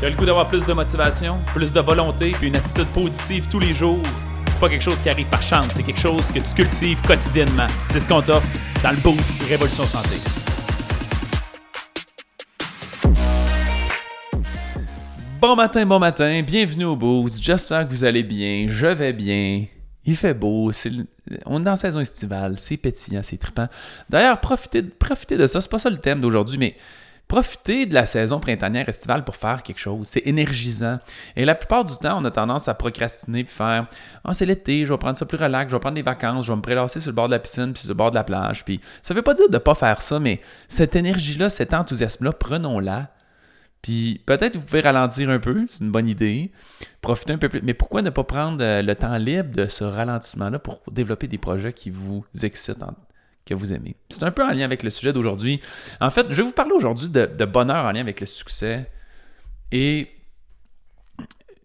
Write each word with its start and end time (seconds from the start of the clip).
Tu 0.00 0.06
as 0.06 0.10
le 0.10 0.16
goût 0.16 0.26
d'avoir 0.26 0.48
plus 0.48 0.66
de 0.66 0.72
motivation, 0.72 1.38
plus 1.54 1.72
de 1.72 1.80
volonté, 1.80 2.32
puis 2.32 2.48
une 2.48 2.56
attitude 2.56 2.88
positive 2.88 3.48
tous 3.48 3.60
les 3.60 3.72
jours? 3.72 4.02
C'est 4.48 4.58
pas 4.58 4.68
quelque 4.68 4.82
chose 4.82 5.00
qui 5.00 5.08
arrive 5.08 5.28
par 5.28 5.42
chance, 5.42 5.68
c'est 5.72 5.84
quelque 5.84 6.00
chose 6.00 6.26
que 6.32 6.40
tu 6.40 6.52
cultives 6.52 7.00
quotidiennement. 7.02 7.68
C'est 7.90 8.00
ce 8.00 8.08
qu'on 8.08 8.20
t'offre 8.20 8.46
dans 8.82 8.90
le 8.90 8.96
Boost 8.96 9.40
Révolution 9.44 9.84
Santé. 9.84 10.16
Bon 15.40 15.54
matin, 15.54 15.86
bon 15.86 16.00
matin, 16.00 16.42
bienvenue 16.42 16.86
au 16.86 16.96
Boost. 16.96 17.40
J'espère 17.40 17.86
que 17.86 17.92
vous 17.92 18.04
allez 18.04 18.24
bien, 18.24 18.66
je 18.68 18.88
vais 18.88 19.12
bien. 19.12 19.64
Il 20.04 20.16
fait 20.16 20.34
beau, 20.34 20.72
on 21.46 21.62
est 21.62 21.64
la 21.64 21.76
saison 21.76 22.00
estivale, 22.00 22.58
c'est 22.58 22.78
pétillant, 22.78 23.22
c'est 23.22 23.38
trippant. 23.38 23.68
D'ailleurs, 24.10 24.40
profitez, 24.40 24.82
profitez 24.82 25.36
de 25.36 25.46
ça, 25.46 25.60
c'est 25.60 25.70
pas 25.70 25.78
ça 25.78 25.88
le 25.88 25.98
thème 25.98 26.20
d'aujourd'hui, 26.20 26.58
mais 26.58 26.76
Profitez 27.28 27.86
de 27.86 27.94
la 27.94 28.04
saison 28.04 28.38
printanière 28.38 28.88
estivale 28.88 29.24
pour 29.24 29.36
faire 29.36 29.62
quelque 29.62 29.78
chose. 29.78 30.06
C'est 30.06 30.26
énergisant. 30.26 30.98
Et 31.36 31.44
la 31.44 31.54
plupart 31.54 31.84
du 31.84 31.96
temps, 31.96 32.20
on 32.20 32.24
a 32.24 32.30
tendance 32.30 32.68
à 32.68 32.74
procrastiner 32.74 33.40
et 33.40 33.44
faire 33.44 33.86
Ah, 34.24 34.34
c'est 34.34 34.46
l'été, 34.46 34.84
je 34.84 34.92
vais 34.92 34.98
prendre 34.98 35.16
ça 35.16 35.24
plus 35.24 35.38
relax, 35.38 35.70
je 35.70 35.76
vais 35.76 35.80
prendre 35.80 35.94
des 35.94 36.02
vacances, 36.02 36.44
je 36.44 36.52
vais 36.52 36.56
me 36.56 36.62
prélasser 36.62 37.00
sur 37.00 37.10
le 37.10 37.16
bord 37.16 37.26
de 37.26 37.32
la 37.32 37.38
piscine 37.38 37.72
puis 37.72 37.82
sur 37.82 37.90
le 37.90 37.94
bord 37.94 38.10
de 38.10 38.14
la 38.14 38.24
plage. 38.24 38.64
Puis 38.64 38.80
ça 39.00 39.14
veut 39.14 39.22
pas 39.22 39.34
dire 39.34 39.48
de 39.48 39.54
ne 39.54 39.58
pas 39.58 39.74
faire 39.74 40.02
ça, 40.02 40.20
mais 40.20 40.40
cette 40.68 40.96
énergie-là, 40.96 41.48
cet 41.48 41.72
enthousiasme-là, 41.72 42.32
prenons-la. 42.32 43.10
Puis 43.80 44.22
peut-être 44.24 44.56
vous 44.56 44.64
pouvez 44.64 44.80
ralentir 44.80 45.28
un 45.28 45.38
peu, 45.38 45.64
c'est 45.66 45.84
une 45.84 45.90
bonne 45.90 46.08
idée. 46.08 46.52
Profitez 47.00 47.32
un 47.32 47.38
peu 47.38 47.48
plus. 47.48 47.60
Mais 47.62 47.74
pourquoi 47.74 48.02
ne 48.02 48.10
pas 48.10 48.24
prendre 48.24 48.62
euh, 48.62 48.80
le 48.80 48.94
temps 48.94 49.16
libre 49.16 49.54
de 49.54 49.66
ce 49.66 49.84
ralentissement-là 49.84 50.58
pour 50.58 50.80
développer 50.90 51.26
des 51.26 51.38
projets 51.38 51.72
qui 51.72 51.90
vous 51.90 52.24
excitent 52.42 52.82
que 53.44 53.54
vous 53.54 53.72
aimez. 53.72 53.96
C'est 54.08 54.22
un 54.22 54.30
peu 54.30 54.44
en 54.44 54.50
lien 54.50 54.64
avec 54.64 54.82
le 54.82 54.90
sujet 54.90 55.12
d'aujourd'hui. 55.12 55.60
En 56.00 56.10
fait, 56.10 56.26
je 56.30 56.36
vais 56.36 56.42
vous 56.42 56.52
parler 56.52 56.72
aujourd'hui 56.72 57.08
de, 57.08 57.44
bonheur 57.44 57.84
en 57.84 57.92
lien 57.92 58.00
avec 58.00 58.20
le 58.20 58.26
succès. 58.26 58.90
Et 59.70 60.08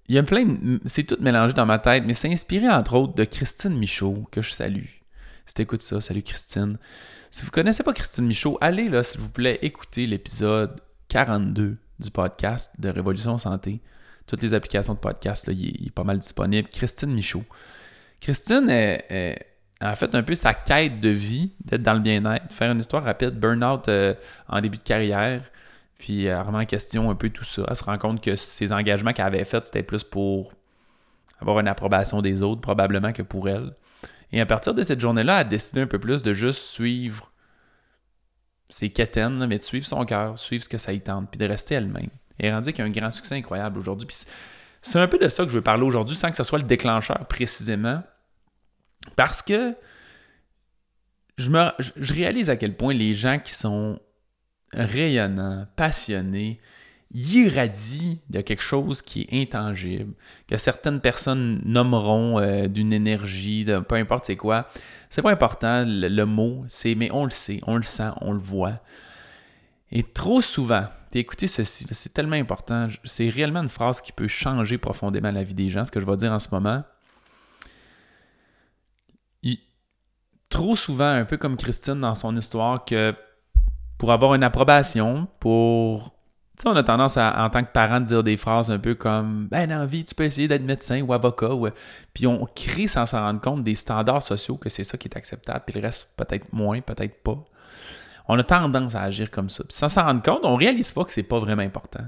il 0.08 0.16
y 0.16 0.18
a 0.18 0.24
plein 0.24 0.46
de... 0.46 0.82
C'est 0.86 1.04
tout 1.04 1.18
mélangé 1.20 1.54
dans 1.54 1.66
ma 1.66 1.80
tête, 1.80 2.04
mais 2.06 2.14
c'est 2.14 2.32
inspiré 2.32 2.68
entre 2.68 2.96
autres 2.96 3.14
de 3.14 3.24
Christine 3.24 3.78
Michaud, 3.78 4.28
que 4.32 4.42
je 4.42 4.52
salue. 4.52 4.86
Si 5.46 5.54
t'écoutes 5.54 5.82
ça, 5.82 6.02
salut 6.02 6.24
Christine. 6.24 6.78
Si 7.32 7.42
vous 7.42 7.48
ne 7.48 7.52
connaissez 7.52 7.84
pas 7.84 7.94
Christine 7.94 8.26
Michaud, 8.26 8.58
allez 8.60 8.90
là, 8.90 9.04
s'il 9.04 9.22
vous 9.22 9.30
plaît, 9.30 9.60
écouter 9.62 10.06
l'épisode 10.08 10.82
42 11.10 11.78
du 12.00 12.12
podcast 12.12 12.74
de 12.80 12.90
Révolution 12.90 13.38
Santé. 13.38 13.82
Toutes 14.26 14.42
les 14.42 14.54
applications 14.54 14.94
de 14.94 15.00
podcast, 15.00 15.48
là, 15.48 15.54
il, 15.54 15.88
est, 15.88 15.92
pas 15.92 16.04
mal 16.04 16.20
disponible. 16.20 16.68
Christine 16.70 17.14
Michaud. 17.14 17.44
Christine 18.20 18.70
est 18.70 19.49
a 19.80 19.96
fait 19.96 20.14
un 20.14 20.24
peu 20.24 20.36
sa 20.36 20.54
quête 20.54 21.00
de 21.00 21.10
vie, 21.10 21.54
d'être 21.64 21.84
dans 21.84 21.94
le 21.94 22.00
bien-être, 22.00 22.52
faire 22.52 22.72
une 22.72 22.80
histoire 22.80 23.04
rapide, 23.04 23.40
burn-out 23.40 23.88
euh, 23.88 24.14
en 24.48 24.60
début 24.62 24.78
de 24.78 24.84
carrière, 24.84 25.44
puis 25.98 26.26
elle 26.26 26.42
remet 26.42 26.60
en 26.60 26.66
question 26.66 27.10
un 27.10 27.16
peu 27.16 27.30
tout 27.30 27.46
ça. 27.46 27.64
Elle 27.68 27.76
se 27.76 27.84
rend 27.84 27.98
compte 27.98 28.22
que 28.22 28.36
ses 28.36 28.74
engagements 28.74 29.14
qu'elle 29.14 29.26
avait 29.26 29.46
faits, 29.46 29.68
c'était 29.68 29.84
plus 29.84 30.04
pour 30.04 30.54
avoir 31.42 31.60
une 31.60 31.68
approbation 31.68 32.22
des 32.22 32.42
autres, 32.42 32.62
probablement 32.62 33.14
que 33.14 33.22
pour 33.22 33.48
elle. 33.48 33.74
Et 34.32 34.42
à 34.42 34.46
partir 34.46 34.74
de 34.74 34.84
cette 34.84 35.00
journée-là, 35.00 35.36
elle 35.36 35.48
a 35.48 35.50
décidé 35.50 35.82
un 35.82 35.88
peu 35.88 36.00
plus 36.00 36.22
de 36.22 36.34
juste 36.34 36.60
suivre 36.60 37.32
ses 38.70 38.90
quétaines, 38.90 39.46
mais 39.48 39.58
de 39.58 39.64
suivre 39.64 39.88
son 39.88 40.06
cœur, 40.06 40.38
suivre 40.38 40.64
ce 40.64 40.70
que 40.70 40.78
ça 40.78 40.94
y 40.94 41.02
tente, 41.02 41.30
puis 41.32 41.40
de 41.40 41.46
rester 41.46 41.76
elle-même. 41.76 42.10
Et 42.40 42.48
elle 42.48 42.62
qu'il 42.62 42.78
y 42.78 42.82
a 42.82 42.86
un 42.86 42.90
grand 42.90 43.12
succès 43.12 43.36
incroyable 43.36 43.80
aujourd'hui. 43.80 44.08
c'est 44.82 45.00
un 45.00 45.08
peu 45.08 45.18
de 45.18 45.28
ça 45.28 45.44
que 45.44 45.50
je 45.50 45.56
veux 45.56 45.64
parler 45.64 45.84
aujourd'hui, 45.84 46.16
sans 46.16 46.30
que 46.30 46.38
ce 46.38 46.44
soit 46.44 46.60
le 46.60 46.66
déclencheur 46.66 47.26
précisément. 47.28 48.04
Parce 49.16 49.42
que 49.42 49.76
je, 51.38 51.50
me, 51.50 51.72
je 51.80 52.14
réalise 52.14 52.50
à 52.50 52.58
quel 52.58 52.76
point 52.76 52.94
les 52.94 53.14
gens 53.14 53.40
qui 53.40 53.54
sont 53.54 54.00
rayonnants, 54.74 55.66
passionnés, 55.76 56.60
irradient 57.14 58.18
de 58.30 58.42
quelque 58.42 58.62
chose 58.62 59.02
qui 59.02 59.22
est 59.22 59.42
intangible, 59.42 60.14
que 60.48 60.58
certaines 60.58 61.02
personnes 61.02 61.62
nommeront 61.66 62.40
euh, 62.40 62.68
d'une 62.68 62.94
énergie, 62.94 63.66
de 63.66 63.80
peu 63.80 63.96
importe 63.96 64.26
c'est 64.26 64.36
quoi. 64.36 64.68
C'est 65.10 65.24
pas 65.24 65.32
important 65.32 65.86
le, 65.88 66.24
mot, 66.26 66.64
c'est 66.68 66.94
mais 66.94 67.10
on 67.12 67.24
le 67.24 67.32
sait, 67.32 67.62
on 67.66 67.78
le 67.78 67.82
sent, 67.84 68.12
on 68.22 68.32
le 68.32 68.40
voit. 68.40 68.80
Et 69.92 70.04
trop 70.04 70.42
souvent, 70.42 70.84
écoutez 71.14 71.48
ceci, 71.48 71.88
c'est 71.90 72.14
tellement 72.14 72.36
important, 72.36 72.88
c'est 73.04 73.30
réellement 73.30 73.64
une 73.64 73.70
phrase 73.70 74.02
qui 74.02 74.12
peut 74.12 74.28
changer 74.28 74.78
profondément 74.78 75.32
la 75.32 75.44
vie 75.44 75.56
des 75.56 75.70
gens, 75.70 75.84
ce 75.84 75.92
que 75.92 76.00
je 76.00 76.06
vais 76.06 76.18
dire 76.18 76.32
en 76.32 76.40
ce 76.40 76.50
moment. 76.52 76.84
Trop 80.50 80.76
souvent, 80.76 81.12
un 81.12 81.26
peu 81.26 81.38
comme 81.38 81.58
Christine 81.58 82.02
dans 82.02 82.16
son 82.16 82.36
histoire, 82.36 82.84
que 82.86 83.14
pour 83.98 84.12
avoir 84.12 84.34
une 84.36 84.44
approbation, 84.44 85.28
pour. 85.40 86.16
Tu 86.58 86.64
sais, 86.64 86.70
on 86.70 86.76
a 86.76 86.84
tendance 86.84 87.16
à, 87.16 87.42
en 87.42 87.50
tant 87.50 87.64
que 87.64 87.72
parent, 87.72 88.02
de 88.02 88.06
dire 88.06 88.24
des 88.24 88.36
phrases 88.36 88.70
un 88.70 88.80
peu 88.80 88.94
comme 88.94 89.48
Ben, 89.48 89.70
dans 89.70 89.86
vie, 89.86 90.04
tu 90.04 90.14
peux 90.14 90.26
essayer 90.26 90.50
d'être 90.50 90.64
médecin 90.64 91.02
ou 91.02 91.14
avocat. 91.14 91.52
Puis 92.14 92.28
on 92.28 92.46
crée 92.54 92.88
sans 92.88 93.06
s'en 93.06 93.22
rendre 93.22 93.40
compte 93.40 93.64
des 93.64 93.76
standards 93.76 94.24
sociaux 94.24 94.58
que 94.58 94.68
c'est 94.68 94.84
ça 94.84 94.98
qui 94.98 95.08
est 95.08 95.16
acceptable, 95.16 95.62
puis 95.66 95.76
le 95.76 95.82
reste, 95.82 96.16
peut-être 96.18 96.52
moins, 96.52 96.82
peut-être 96.82 97.24
pas. 97.24 97.38
On 98.28 98.38
a 98.38 98.44
tendance 98.44 98.96
à 98.96 99.04
agir 99.04 99.32
comme 99.32 99.50
ça. 99.50 99.64
Puis 99.64 99.74
sans 99.76 99.90
s'en 99.90 100.04
rendre 100.04 100.22
compte, 100.22 100.42
on 100.44 100.56
réalise 100.56 100.92
pas 100.92 101.04
que 101.06 101.12
c'est 101.12 101.24
pas 101.24 101.40
vraiment 101.40 101.64
important 101.64 102.04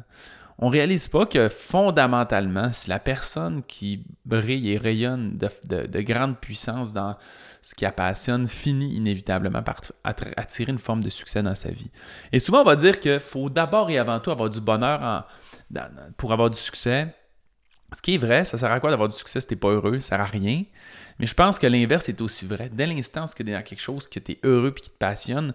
on 0.61 0.69
réalise 0.69 1.07
pas 1.07 1.25
que 1.25 1.49
fondamentalement, 1.49 2.71
si 2.71 2.89
la 2.89 2.99
personne 2.99 3.63
qui 3.63 4.05
brille 4.25 4.71
et 4.71 4.77
rayonne 4.77 5.35
de, 5.37 6.01
grande 6.01 6.37
puissance 6.39 6.93
dans 6.93 7.17
ce 7.63 7.73
qui 7.73 7.83
la 7.83 8.13
finit 8.45 8.93
inévitablement 8.95 9.63
par 9.63 9.81
attirer 10.03 10.71
une 10.71 10.79
forme 10.79 11.01
de 11.01 11.09
succès 11.09 11.41
dans 11.41 11.55
sa 11.55 11.71
vie. 11.71 11.89
Et 12.31 12.37
souvent, 12.37 12.61
on 12.61 12.63
va 12.63 12.75
dire 12.75 12.99
qu'il 12.99 13.19
faut 13.19 13.49
d'abord 13.49 13.89
et 13.89 13.97
avant 13.97 14.19
tout 14.19 14.29
avoir 14.29 14.51
du 14.51 14.61
bonheur 14.61 15.27
pour 16.17 16.31
avoir 16.31 16.51
du 16.51 16.59
succès. 16.59 17.07
Ce 17.93 18.01
qui 18.01 18.15
est 18.15 18.19
vrai, 18.19 18.45
ça 18.45 18.57
sert 18.57 18.71
à 18.71 18.79
quoi 18.79 18.91
d'avoir 18.91 19.09
du 19.09 19.15
succès 19.15 19.41
si 19.41 19.47
t'es 19.47 19.55
pas 19.55 19.69
heureux? 19.69 19.99
Ça 19.99 20.09
sert 20.09 20.21
à 20.21 20.25
rien. 20.25 20.63
Mais 21.19 21.25
je 21.25 21.33
pense 21.33 21.57
que 21.57 21.67
l'inverse 21.67 22.07
est 22.07 22.21
aussi 22.21 22.45
vrai. 22.45 22.69
Dès 22.71 22.85
l'instant 22.85 23.25
où 23.25 23.33
tu 23.35 23.41
es 23.41 23.51
dans 23.51 23.63
quelque 23.63 23.81
chose 23.81 24.07
que 24.07 24.19
tu 24.19 24.33
es 24.33 24.39
heureux 24.43 24.73
et 24.77 24.79
qui 24.79 24.89
te 24.89 24.97
passionne, 24.97 25.53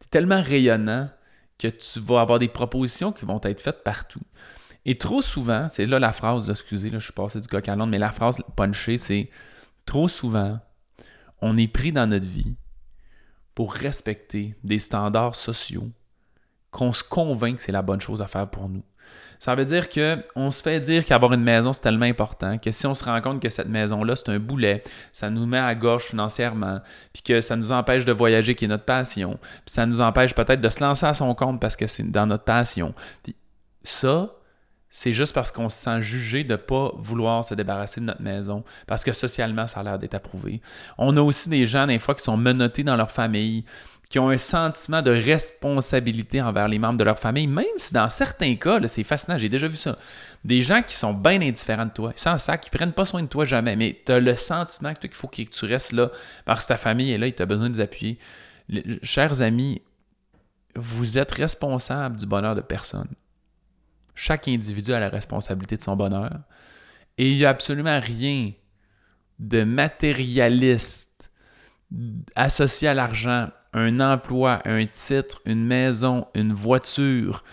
tu 0.00 0.06
es 0.06 0.10
tellement 0.10 0.42
rayonnant 0.42 1.08
que 1.58 1.68
tu 1.68 2.00
vas 2.00 2.20
avoir 2.20 2.38
des 2.38 2.48
propositions 2.48 3.12
qui 3.12 3.24
vont 3.24 3.40
être 3.42 3.60
faites 3.60 3.82
partout. 3.82 4.22
Et 4.84 4.96
trop 4.96 5.20
souvent, 5.20 5.68
c'est 5.68 5.86
là 5.86 5.98
la 5.98 6.12
phrase, 6.12 6.48
excusez, 6.48 6.90
là, 6.90 6.98
je 6.98 7.04
suis 7.04 7.12
passé 7.12 7.40
du 7.40 7.48
coq 7.48 7.68
à 7.68 7.76
l'onde, 7.76 7.90
mais 7.90 7.98
la 7.98 8.12
phrase 8.12 8.42
punchée, 8.56 8.96
c'est 8.96 9.28
trop 9.84 10.08
souvent, 10.08 10.60
on 11.42 11.56
est 11.56 11.68
pris 11.68 11.92
dans 11.92 12.06
notre 12.06 12.26
vie 12.26 12.54
pour 13.54 13.74
respecter 13.74 14.54
des 14.62 14.78
standards 14.78 15.34
sociaux 15.34 15.90
qu'on 16.70 16.92
se 16.92 17.04
convainc 17.04 17.56
que 17.56 17.62
c'est 17.62 17.72
la 17.72 17.82
bonne 17.82 18.00
chose 18.00 18.22
à 18.22 18.26
faire 18.26 18.48
pour 18.48 18.68
nous. 18.68 18.82
Ça 19.38 19.54
veut 19.54 19.64
dire 19.64 19.88
qu'on 19.88 20.50
se 20.50 20.62
fait 20.62 20.80
dire 20.80 21.04
qu'avoir 21.04 21.32
une 21.32 21.42
maison, 21.42 21.72
c'est 21.72 21.82
tellement 21.82 22.06
important 22.06 22.58
que 22.58 22.72
si 22.72 22.86
on 22.86 22.94
se 22.94 23.04
rend 23.04 23.20
compte 23.20 23.40
que 23.40 23.48
cette 23.48 23.68
maison-là, 23.68 24.16
c'est 24.16 24.30
un 24.30 24.40
boulet, 24.40 24.82
ça 25.12 25.30
nous 25.30 25.46
met 25.46 25.58
à 25.58 25.74
gauche 25.76 26.06
financièrement, 26.06 26.80
puis 27.12 27.22
que 27.22 27.40
ça 27.40 27.54
nous 27.54 27.70
empêche 27.70 28.04
de 28.04 28.12
voyager, 28.12 28.56
qui 28.56 28.64
est 28.64 28.68
notre 28.68 28.84
passion, 28.84 29.38
puis 29.40 29.60
ça 29.66 29.86
nous 29.86 30.00
empêche 30.00 30.34
peut-être 30.34 30.60
de 30.60 30.68
se 30.68 30.82
lancer 30.82 31.06
à 31.06 31.14
son 31.14 31.34
compte 31.34 31.60
parce 31.60 31.76
que 31.76 31.86
c'est 31.86 32.10
dans 32.10 32.26
notre 32.26 32.44
passion. 32.44 32.94
Ça, 33.84 34.30
c'est 34.90 35.12
juste 35.12 35.34
parce 35.34 35.52
qu'on 35.52 35.68
se 35.68 35.78
sent 35.78 36.00
jugé 36.00 36.44
de 36.44 36.52
ne 36.52 36.56
pas 36.56 36.92
vouloir 36.96 37.44
se 37.44 37.54
débarrasser 37.54 38.00
de 38.00 38.06
notre 38.06 38.22
maison, 38.22 38.64
parce 38.86 39.04
que 39.04 39.12
socialement, 39.12 39.66
ça 39.66 39.80
a 39.80 39.82
l'air 39.82 39.98
d'être 39.98 40.14
approuvé. 40.14 40.62
On 40.96 41.16
a 41.16 41.20
aussi 41.20 41.48
des 41.48 41.66
gens, 41.66 41.86
des 41.86 41.98
fois, 41.98 42.14
qui 42.14 42.22
sont 42.22 42.36
menottés 42.36 42.84
dans 42.84 42.96
leur 42.96 43.10
famille, 43.10 43.64
qui 44.08 44.18
ont 44.18 44.30
un 44.30 44.38
sentiment 44.38 45.02
de 45.02 45.10
responsabilité 45.10 46.40
envers 46.40 46.68
les 46.68 46.78
membres 46.78 46.98
de 46.98 47.04
leur 47.04 47.18
famille, 47.18 47.46
même 47.46 47.66
si 47.76 47.92
dans 47.92 48.08
certains 48.08 48.56
cas, 48.56 48.80
c'est 48.86 49.04
fascinant, 49.04 49.36
j'ai 49.36 49.50
déjà 49.50 49.68
vu 49.68 49.76
ça. 49.76 49.98
Des 50.44 50.62
gens 50.62 50.82
qui 50.82 50.94
sont 50.94 51.12
bien 51.12 51.42
indifférents 51.42 51.84
de 51.84 51.90
toi, 51.90 52.12
sans 52.14 52.38
ça, 52.38 52.56
qui 52.56 52.70
prennent 52.70 52.92
pas 52.92 53.04
soin 53.04 53.22
de 53.22 53.28
toi 53.28 53.44
jamais, 53.44 53.76
mais 53.76 54.00
tu 54.06 54.12
as 54.12 54.20
le 54.20 54.34
sentiment 54.36 54.94
que 54.94 55.00
qu'il 55.00 55.14
faut 55.14 55.28
que 55.28 55.42
tu 55.42 55.64
restes 55.66 55.92
là 55.92 56.10
parce 56.46 56.64
que 56.64 56.68
ta 56.68 56.78
famille 56.78 57.12
est 57.12 57.18
là 57.18 57.26
et 57.26 57.34
tu 57.34 57.42
as 57.42 57.46
besoin 57.46 57.68
de 57.68 57.74
les 57.74 57.80
appuyer. 57.80 58.18
chers 59.02 59.42
amis, 59.42 59.82
vous 60.74 61.18
êtes 61.18 61.32
responsables 61.32 62.16
du 62.16 62.24
bonheur 62.24 62.54
de 62.54 62.62
personne. 62.62 63.08
Chaque 64.20 64.48
individu 64.48 64.92
a 64.92 64.98
la 64.98 65.10
responsabilité 65.10 65.76
de 65.76 65.82
son 65.82 65.94
bonheur. 65.94 66.40
Et 67.18 67.30
il 67.30 67.36
n'y 67.36 67.44
a 67.44 67.50
absolument 67.50 68.00
rien 68.00 68.50
de 69.38 69.62
matérialiste 69.62 71.30
associé 72.34 72.88
à 72.88 72.94
l'argent, 72.94 73.48
un 73.72 74.00
emploi, 74.00 74.60
un 74.64 74.84
titre, 74.86 75.40
une 75.46 75.64
maison, 75.64 76.26
une 76.34 76.52
voiture 76.52 77.44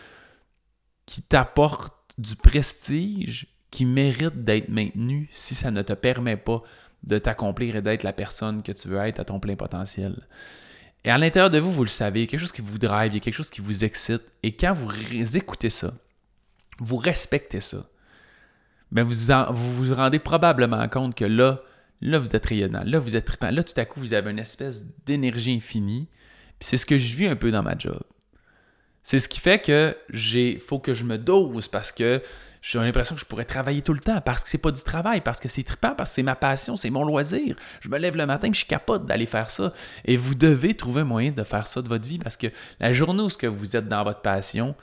qui 1.05 1.21
t'apporte 1.21 1.93
du 2.17 2.35
prestige 2.35 3.45
qui 3.69 3.85
mérite 3.85 4.43
d'être 4.43 4.69
maintenu 4.69 5.29
si 5.29 5.53
ça 5.53 5.69
ne 5.69 5.83
te 5.83 5.93
permet 5.93 6.35
pas 6.35 6.63
de 7.03 7.19
t'accomplir 7.19 7.75
et 7.75 7.83
d'être 7.83 8.01
la 8.01 8.13
personne 8.13 8.63
que 8.63 8.71
tu 8.71 8.87
veux 8.87 8.97
être 8.97 9.19
à 9.19 9.25
ton 9.25 9.39
plein 9.39 9.55
potentiel. 9.55 10.15
Et 11.03 11.11
à 11.11 11.19
l'intérieur 11.19 11.51
de 11.51 11.59
vous, 11.59 11.71
vous 11.71 11.83
le 11.83 11.89
savez, 11.89 12.21
il 12.21 12.23
y 12.23 12.27
a 12.27 12.31
quelque 12.31 12.39
chose 12.39 12.51
qui 12.51 12.63
vous 12.63 12.79
drive, 12.79 13.11
il 13.11 13.15
y 13.15 13.17
a 13.17 13.19
quelque 13.19 13.35
chose 13.35 13.51
qui 13.51 13.61
vous 13.61 13.85
excite. 13.85 14.23
Et 14.41 14.55
quand 14.55 14.73
vous 14.73 15.37
écoutez 15.37 15.69
ça, 15.69 15.93
vous 16.79 16.97
respectez 16.97 17.61
ça, 17.61 17.85
mais 18.91 19.03
vous, 19.03 19.15
vous 19.53 19.93
rendez 19.93 20.19
probablement 20.19 20.87
compte 20.87 21.15
que 21.15 21.25
là, 21.25 21.61
là, 22.01 22.19
vous 22.19 22.35
êtes 22.35 22.45
rayonnant, 22.45 22.83
là, 22.85 22.99
vous 22.99 23.15
êtes 23.15 23.25
trippant, 23.25 23.51
là, 23.51 23.63
tout 23.63 23.73
à 23.77 23.85
coup, 23.85 23.99
vous 23.99 24.13
avez 24.13 24.31
une 24.31 24.39
espèce 24.39 24.83
d'énergie 25.05 25.53
infinie. 25.53 26.07
Puis 26.59 26.69
c'est 26.69 26.77
ce 26.77 26.85
que 26.85 26.97
je 26.97 27.15
vis 27.15 27.27
un 27.27 27.35
peu 27.35 27.51
dans 27.51 27.63
ma 27.63 27.77
job. 27.77 28.01
C'est 29.03 29.19
ce 29.19 29.27
qui 29.27 29.39
fait 29.39 29.59
que 29.59 29.95
j'ai 30.09 30.57
faut 30.57 30.79
que 30.79 30.93
je 30.93 31.03
me 31.03 31.17
dose 31.17 31.67
parce 31.67 31.91
que 31.91 32.23
j'ai 32.61 32.79
l'impression 32.79 33.13
que 33.13 33.21
je 33.21 33.25
pourrais 33.25 33.45
travailler 33.45 33.83
tout 33.83 33.93
le 33.93 33.99
temps 33.99 34.19
parce 34.21 34.43
que 34.43 34.49
c'est 34.49 34.57
pas 34.57 34.71
du 34.71 34.81
travail, 34.81 35.21
parce 35.21 35.39
que 35.39 35.47
c'est 35.47 35.61
trippant, 35.61 35.93
parce 35.95 36.09
que 36.09 36.15
c'est 36.15 36.23
ma 36.23 36.35
passion, 36.35 36.75
c'est 36.75 36.89
mon 36.89 37.03
loisir. 37.03 37.55
Je 37.81 37.89
me 37.89 37.99
lève 37.99 38.17
le 38.17 38.25
matin 38.25 38.47
et 38.47 38.53
je 38.53 38.57
suis 38.57 38.65
capable 38.65 39.05
d'aller 39.05 39.27
faire 39.27 39.51
ça. 39.51 39.73
Et 40.05 40.17
vous 40.17 40.33
devez 40.33 40.73
trouver 40.73 41.01
un 41.01 41.05
moyen 41.05 41.31
de 41.31 41.43
faire 41.43 41.67
ça 41.67 41.83
de 41.83 41.87
votre 41.87 42.07
vie 42.07 42.17
parce 42.17 42.37
que 42.37 42.47
la 42.79 42.93
journée 42.93 43.21
où 43.21 43.29
vous 43.53 43.75
êtes 43.75 43.87
dans 43.87 44.03
votre 44.03 44.21
passion, 44.21 44.73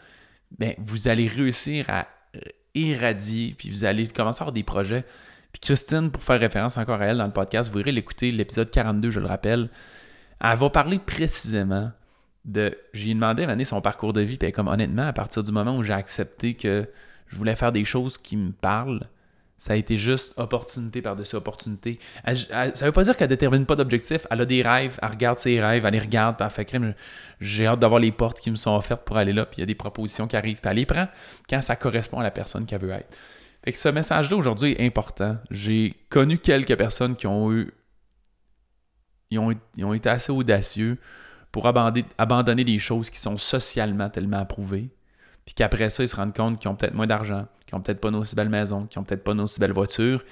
ben, 0.59 0.75
vous 0.79 1.09
allez 1.09 1.27
réussir 1.27 1.87
à 1.89 2.07
irradier, 2.75 3.55
puis 3.57 3.71
vous 3.71 3.85
allez 3.85 4.07
commencer 4.07 4.41
à 4.41 4.45
avoir 4.45 4.53
des 4.53 4.63
projets. 4.63 5.05
Puis 5.53 5.61
Christine, 5.61 6.11
pour 6.11 6.23
faire 6.23 6.41
référence 6.41 6.79
encore 6.79 7.01
à 7.03 7.07
elle 7.07 7.19
dans 7.19 7.27
le 7.27 7.33
podcast, 7.33 7.71
vous 7.71 7.81
irez 7.81 7.93
l'écouter, 7.93 8.31
l'épisode 8.31 8.71
42, 8.71 9.11
je 9.11 9.21
le 9.21 9.27
rappelle. 9.27 9.69
Elle 10.41 10.57
va 10.57 10.71
parler 10.71 10.99
précisément 10.99 11.93
de. 12.45 12.77
J'ai 12.95 13.15
demandé 13.15 13.45
à 13.45 13.65
son 13.65 13.81
parcours 13.81 14.13
de 14.13 14.23
vie, 14.23 14.39
puis 14.39 14.51
comme 14.53 14.69
honnêtement, 14.69 15.07
à 15.07 15.13
partir 15.13 15.43
du 15.43 15.53
moment 15.53 15.77
où 15.77 15.83
j'ai 15.83 15.93
accepté 15.93 16.55
que 16.55 16.89
je 17.29 17.37
voulais 17.37 17.57
faire 17.57 17.73
des 17.73 17.85
choses 17.85 18.19
qui 18.19 18.37
me 18.37 18.53
parlent. 18.53 19.09
Ça 19.63 19.75
a 19.75 19.77
été 19.77 19.97
juste 19.97 20.37
opportunité 20.39 21.03
par-dessus 21.03 21.37
opportunité. 21.37 22.01
Ça 22.27 22.33
ne 22.33 22.85
veut 22.85 22.91
pas 22.91 23.05
dire 23.05 23.17
qu'elle 23.17 23.29
ne 23.29 23.35
détermine 23.37 23.65
pas 23.65 23.77
d'objectif. 23.77 24.27
Elle 24.29 24.41
a 24.41 24.45
des 24.45 24.61
rêves, 24.61 24.99
elle 25.01 25.11
regarde 25.11 25.39
ses 25.39 25.63
rêves, 25.63 25.85
elle 25.87 25.93
les 25.93 26.01
regarde, 26.01 26.37
puis 26.37 26.45
elle 26.45 26.51
fait. 26.51 26.97
J'ai 27.41 27.69
hâte 27.69 27.79
d'avoir 27.79 28.01
les 28.01 28.11
portes 28.11 28.41
qui 28.41 28.51
me 28.51 28.57
sont 28.57 28.75
offertes 28.75 29.05
pour 29.05 29.19
aller 29.19 29.33
là, 29.33 29.47
puis 29.47 29.59
il 29.59 29.61
y 29.61 29.63
a 29.63 29.67
des 29.67 29.77
propositions 29.77 30.27
qui 30.27 30.35
arrivent, 30.35 30.61
puis 30.61 30.69
elle 30.69 30.79
les 30.79 30.85
prend 30.85 31.07
quand 31.49 31.63
ça 31.63 31.77
correspond 31.77 32.19
à 32.19 32.25
la 32.25 32.33
personne 32.33 32.67
qu'elle 32.67 32.81
veut 32.81 32.91
être. 32.91 33.17
Fait 33.65 33.71
que 33.71 33.79
ce 33.79 33.89
message-là 33.89 34.37
aujourd'hui 34.37 34.73
est 34.73 34.85
important. 34.85 35.37
J'ai 35.53 35.95
connu 36.09 36.39
quelques 36.39 36.77
personnes 36.77 37.15
qui 37.15 37.29
ont 37.29 37.53
eu. 37.53 37.73
Ils 39.31 39.39
ont, 39.39 39.55
ont 39.85 39.95
été 39.95 40.09
assez 40.09 40.33
audacieux 40.33 40.99
pour 41.53 41.69
abandonner, 41.69 42.05
abandonner 42.19 42.65
des 42.65 42.81
choses 42.81 43.11
qui 43.11 43.21
sont 43.21 43.39
socialement 43.39 44.11
tellement 44.11 44.39
approuvées 44.39 44.91
puis 45.45 45.55
qu'après 45.55 45.91
ça, 45.91 46.03
ils 46.03 46.09
se 46.09 46.17
rendent 46.17 46.35
compte 46.35 46.61
qu'ils 46.61 46.71
ont 46.71 46.75
peut-être 46.75 46.95
moins 46.95 47.07
d'argent, 47.07 47.47
qu'ils 47.67 47.77
ont 47.77 47.81
peut-être 47.81 48.01
pas 48.01 48.09
une 48.09 48.17
aussi 48.17 48.37
belle 48.37 48.49
maison, 48.49 48.87
qu'ils 48.87 49.01
ont 49.01 49.05
peut-être 49.05 49.25
pas 49.25 49.33
une 49.33 49.41
aussi 49.41 49.61
belle 49.61 49.73
voiture, 49.73 50.25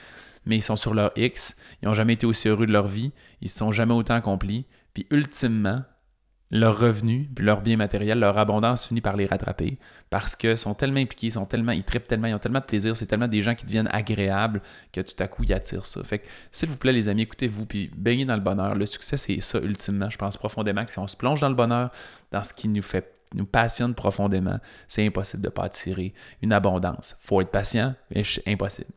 mais 0.46 0.56
ils 0.56 0.62
sont 0.62 0.76
sur 0.76 0.94
leur 0.94 1.12
X, 1.16 1.56
ils 1.82 1.86
n'ont 1.86 1.94
jamais 1.94 2.14
été 2.14 2.26
aussi 2.26 2.48
heureux 2.48 2.66
de 2.66 2.72
leur 2.72 2.86
vie, 2.86 3.12
ils 3.40 3.46
ne 3.46 3.50
sont 3.50 3.72
jamais 3.72 3.94
autant 3.94 4.14
accomplis, 4.14 4.66
puis 4.94 5.06
ultimement, 5.10 5.82
leur 6.52 6.78
revenu, 6.78 7.30
puis 7.34 7.44
leur 7.44 7.60
bien 7.60 7.76
matériel, 7.76 8.18
leur 8.18 8.36
abondance 8.36 8.86
finit 8.86 9.00
par 9.00 9.16
les 9.16 9.26
rattraper 9.26 9.78
parce 10.10 10.34
qu'ils 10.34 10.58
sont 10.58 10.74
tellement 10.74 10.98
impliqués, 10.98 11.28
ils 11.28 11.32
sont 11.32 11.44
tellement, 11.44 11.70
ils 11.70 11.84
trippent 11.84 12.08
tellement, 12.08 12.26
ils 12.26 12.34
ont 12.34 12.40
tellement 12.40 12.58
de 12.58 12.64
plaisir, 12.64 12.96
c'est 12.96 13.06
tellement 13.06 13.28
des 13.28 13.40
gens 13.40 13.54
qui 13.54 13.66
deviennent 13.66 13.88
agréables 13.92 14.60
que 14.92 15.00
tout 15.00 15.14
à 15.20 15.28
coup 15.28 15.44
ils 15.44 15.52
attirent 15.52 15.86
ça. 15.86 16.02
Fait 16.02 16.18
que 16.18 16.26
s'il 16.50 16.68
vous 16.68 16.76
plaît 16.76 16.92
les 16.92 17.08
amis, 17.08 17.22
écoutez-vous 17.22 17.66
puis 17.66 17.90
baignez 17.96 18.24
dans 18.24 18.34
le 18.34 18.40
bonheur. 18.40 18.74
Le 18.74 18.86
succès 18.86 19.16
c'est 19.16 19.40
ça 19.40 19.60
ultimement. 19.60 20.10
Je 20.10 20.18
pense 20.18 20.36
profondément 20.36 20.84
que 20.84 20.90
si 20.90 20.98
on 20.98 21.06
se 21.06 21.16
plonge 21.16 21.40
dans 21.40 21.48
le 21.48 21.54
bonheur, 21.54 21.90
dans 22.32 22.42
ce 22.42 22.52
qui 22.52 22.66
nous 22.66 22.82
fait 22.82 23.19
nous 23.34 23.46
passionne 23.46 23.94
profondément, 23.94 24.58
c'est 24.88 25.06
impossible 25.06 25.42
de 25.42 25.48
ne 25.48 25.52
pas 25.52 25.64
attirer 25.64 26.14
une 26.42 26.52
abondance. 26.52 27.16
faut 27.20 27.40
être 27.40 27.50
patient, 27.50 27.94
mais 28.14 28.22
impossible. 28.46 28.90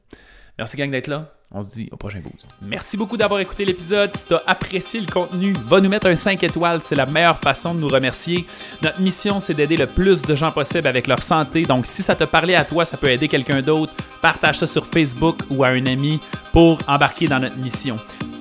Merci 0.58 0.78
gang 0.78 0.92
d'être 0.92 1.08
là. 1.08 1.34
On 1.56 1.62
se 1.62 1.70
dit 1.70 1.88
au 1.92 1.98
prochain 1.98 2.20
boost. 2.20 2.50
Merci 2.64 2.98
beaucoup 2.98 3.16
d'avoir 3.16 3.40
écouté 3.40 3.64
l'épisode. 3.64 4.16
Si 4.16 4.26
tu 4.26 4.34
as 4.34 4.42
apprécié 4.48 5.00
le 5.00 5.06
contenu, 5.06 5.54
va 5.68 5.80
nous 5.80 5.90
mettre 5.90 6.08
un 6.08 6.16
5 6.16 6.44
étoiles. 6.44 6.80
C'est 6.82 6.96
la 6.96 7.06
meilleure 7.06 7.40
façon 7.40 7.76
de 7.76 7.80
nous 7.80 7.88
remercier. 7.88 8.48
Notre 8.82 9.00
mission, 9.00 9.40
c'est 9.40 9.54
d'aider 9.54 9.78
le 9.78 9.86
plus 9.86 10.24
de 10.24 10.36
gens 10.36 10.52
possible 10.52 10.88
avec 10.88 11.06
leur 11.06 11.22
santé. 11.22 11.62
Donc, 11.62 11.86
si 11.86 12.02
ça 12.02 12.16
te 12.16 12.24
parlait 12.24 12.56
à 12.56 12.66
toi, 12.66 12.86
ça 12.86 12.98
peut 12.98 13.10
aider 13.10 13.28
quelqu'un 13.28 13.62
d'autre. 13.62 13.94
Partage 14.20 14.58
ça 14.58 14.66
sur 14.66 14.88
Facebook 14.88 15.42
ou 15.52 15.64
à 15.64 15.68
un 15.68 15.86
ami 15.86 16.20
pour 16.52 16.80
embarquer 16.88 17.28
dans 17.28 17.40
notre 17.40 17.58
mission. 17.58 17.98